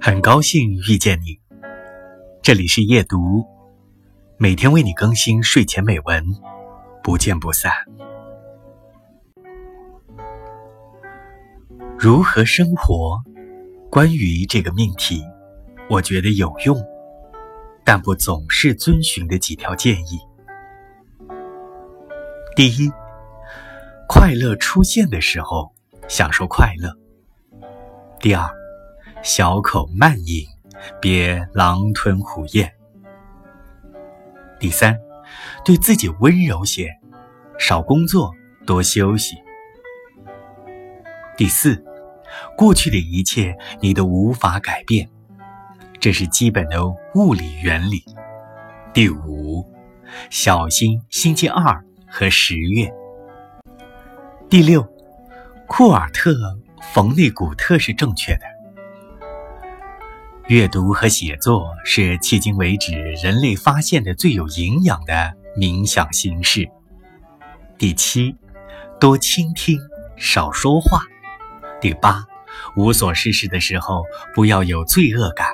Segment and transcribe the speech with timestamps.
[0.00, 1.40] 很高兴遇见你，
[2.42, 3.44] 这里是夜读，
[4.36, 6.22] 每天为你更新睡前美文，
[7.02, 7.72] 不见不散。
[11.98, 13.22] 如何生活？
[13.90, 15.22] 关于这个命题，
[15.88, 16.76] 我觉得有用，
[17.84, 20.18] 但不总是遵循的几条建议。
[22.56, 22.90] 第一，
[24.08, 25.72] 快乐出现的时候，
[26.08, 27.03] 享受快乐。
[28.20, 28.48] 第二，
[29.22, 30.46] 小口慢饮，
[31.00, 32.72] 别狼吞虎咽。
[34.58, 34.98] 第三，
[35.64, 36.90] 对自己温柔些，
[37.58, 38.34] 少工作，
[38.64, 39.36] 多休息。
[41.36, 41.84] 第四，
[42.56, 45.10] 过去的一切你都无法改变，
[46.00, 48.02] 这是基本的物理原理。
[48.94, 49.70] 第五，
[50.30, 52.90] 小心星期二和十月。
[54.48, 54.86] 第六，
[55.66, 56.30] 库尔特·
[56.92, 58.42] 冯内古特是正确的。
[60.48, 66.68] 阅读和写作是迄今为止人类发现的最有营养的冥想形式。
[67.78, 68.36] 第七，
[69.00, 69.80] 多倾听，
[70.16, 71.02] 少说话。
[71.80, 72.24] 第八，
[72.76, 74.04] 无所事事的时候
[74.34, 75.48] 不要有罪恶感。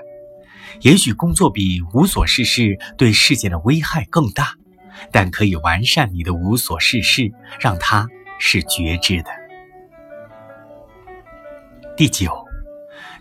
[0.83, 4.55] 也许工作比无所事事对世界的危害更大，
[5.11, 9.40] 但可以完善你的无所事事，让它是觉知的。
[12.01, 12.47] 第九，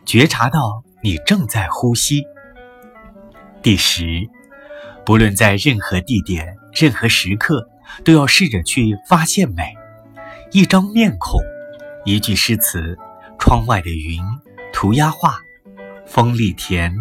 [0.05, 2.23] 觉察到你正在呼吸。
[3.61, 4.05] 第十，
[5.05, 7.67] 不论在任何地点、任何时刻，
[8.05, 9.75] 都要试着去发现美。
[10.53, 11.41] 一张面孔，
[12.05, 12.97] 一句诗词，
[13.37, 14.23] 窗外的云，
[14.71, 15.35] 涂鸦画，
[16.05, 16.95] 风力甜，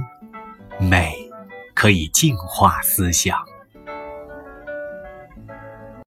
[0.81, 1.15] 美
[1.75, 3.39] 可以净化思想。